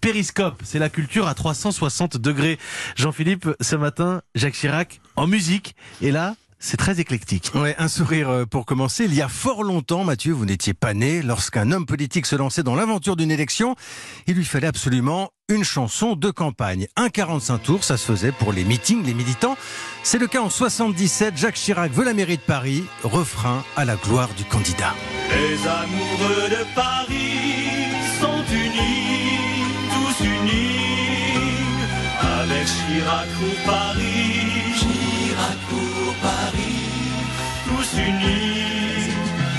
[0.00, 2.58] Périscope, c'est la culture à 360 degrés.
[2.96, 5.76] Jean-Philippe, ce matin, Jacques Chirac en musique.
[6.02, 7.52] Et là, c'est très éclectique.
[7.54, 9.04] Ouais, un sourire euh, pour commencer.
[9.04, 11.22] Il y a fort longtemps, Mathieu, vous n'étiez pas né.
[11.22, 13.76] Lorsqu'un homme politique se lançait dans l'aventure d'une élection,
[14.26, 16.88] il lui fallait absolument une chanson de campagne.
[16.96, 19.56] Un 45 tours, ça se faisait pour les meetings, les militants.
[20.02, 21.36] C'est le cas en 77.
[21.36, 22.82] Jacques Chirac veut la mairie de Paris.
[23.04, 24.92] Refrain à la gloire du candidat.
[25.30, 27.56] Les amoureux de Paris
[28.20, 29.25] sont unis,
[32.66, 36.82] Chirac pour Paris, Chirac pour Paris,
[37.64, 38.56] tous unis.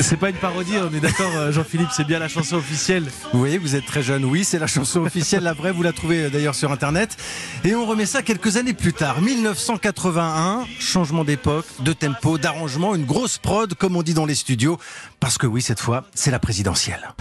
[0.01, 3.05] C'est pas une parodie, on est d'accord, euh, Jean-Philippe, c'est bien la chanson officielle.
[3.33, 4.25] Vous voyez, vous êtes très jeune.
[4.25, 5.71] Oui, c'est la chanson officielle, la vraie.
[5.71, 7.17] Vous la trouvez euh, d'ailleurs sur Internet.
[7.63, 9.21] Et on remet ça quelques années plus tard.
[9.21, 14.77] 1981, changement d'époque, de tempo, d'arrangement, une grosse prod, comme on dit dans les studios.
[15.19, 17.13] Parce que oui, cette fois, c'est la présidentielle.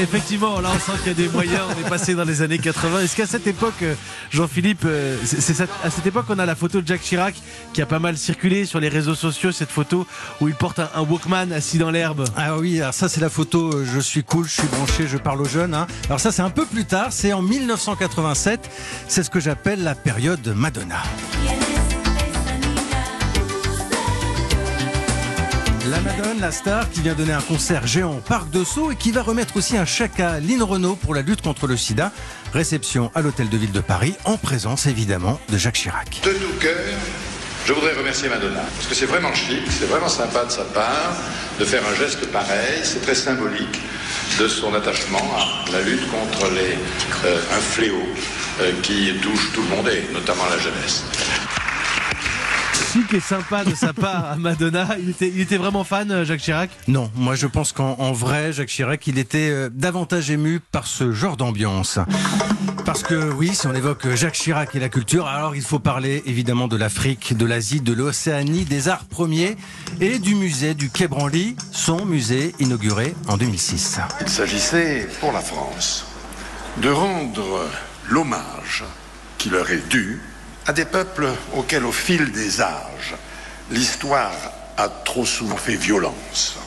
[0.00, 2.58] Effectivement, là on sent qu'il y a des moyens, on est passé dans les années
[2.58, 3.00] 80.
[3.00, 3.94] Est-ce qu'à cette époque, euh,
[4.30, 7.34] Jean-Philippe, euh, c'est à cette époque on a la photo de Jacques Chirac
[7.72, 10.06] qui a pas mal circulé sur les réseaux sociaux, cette photo
[10.40, 12.24] où il porte un, un Walkman assis dans l'herbe.
[12.36, 15.18] Ah oui, alors ça c'est la photo euh, je suis cool, je suis branché, je
[15.18, 15.74] parle aux jeunes.
[15.74, 15.86] hein.
[16.06, 18.70] Alors ça c'est un peu plus tard, c'est en 1987.
[19.06, 21.02] C'est ce que j'appelle la période Madonna.
[25.88, 28.96] La Madone, la star, qui vient donner un concert géant au Parc de Sceaux et
[28.96, 32.12] qui va remettre aussi un chèque à Lynn Renault pour la lutte contre le sida.
[32.52, 36.20] Réception à l'Hôtel de Ville de Paris, en présence évidemment de Jacques Chirac.
[36.22, 36.76] De tout cœur,
[37.66, 41.16] je voudrais remercier Madonna, parce que c'est vraiment chic, c'est vraiment sympa de sa part
[41.58, 43.80] de faire un geste pareil, c'est très symbolique
[44.38, 46.76] de son attachement à la lutte contre les,
[47.24, 48.02] euh, un fléau
[48.60, 51.04] euh, qui touche tout le monde et notamment la jeunesse.
[52.92, 54.96] Chic et sympa de sa part à Madonna.
[55.00, 56.70] Il était, il était vraiment fan, euh, Jacques Chirac?
[56.88, 60.88] Non, moi je pense qu'en en vrai, Jacques Chirac, il était euh, davantage ému par
[60.88, 62.00] ce genre d'ambiance.
[62.84, 66.24] Parce que oui, si on évoque Jacques Chirac et la culture, alors il faut parler
[66.26, 69.56] évidemment de l'Afrique, de l'Asie, de l'Océanie, des arts premiers
[70.00, 74.00] et du musée du Quai Branly, son musée inauguré en 2006.
[74.20, 76.06] Il s'agissait pour la France
[76.78, 77.68] de rendre
[78.08, 78.82] l'hommage
[79.38, 80.20] qui leur est dû
[80.70, 83.16] à des peuples auxquels au fil des âges,
[83.72, 84.30] l'histoire
[84.76, 86.58] a trop souvent fait violence.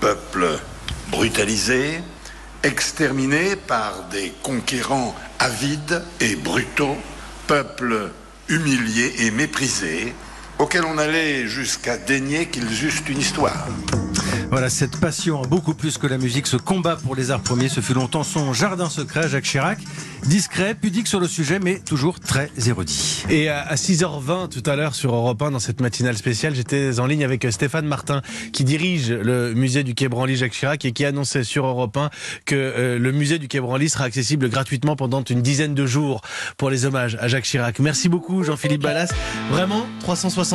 [0.00, 0.58] Peuples
[1.12, 2.00] brutalisés,
[2.64, 6.96] exterminés par des conquérants avides et brutaux,
[7.46, 8.10] peuples
[8.48, 10.12] humiliés et méprisés,
[10.58, 13.68] auxquels on allait jusqu'à daigner qu'ils eussent une histoire.
[14.56, 17.82] Voilà, cette passion, beaucoup plus que la musique, ce combat pour les arts premiers, ce
[17.82, 19.78] fut longtemps son jardin secret, Jacques Chirac.
[20.24, 23.24] Discret, pudique sur le sujet, mais toujours très érudit.
[23.28, 26.98] Et à à 6h20 tout à l'heure sur Europe 1, dans cette matinale spéciale, j'étais
[27.00, 28.22] en ligne avec euh, Stéphane Martin,
[28.54, 32.08] qui dirige le musée du Quai Branly Jacques Chirac et qui annonçait sur Europe 1
[32.46, 36.22] que euh, le musée du Quai Branly sera accessible gratuitement pendant une dizaine de jours
[36.56, 37.78] pour les hommages à Jacques Chirac.
[37.78, 39.12] Merci beaucoup Jean-Philippe Ballas.
[39.50, 40.46] Vraiment, 360